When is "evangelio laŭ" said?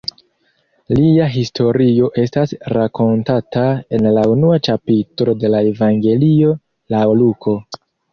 5.73-7.03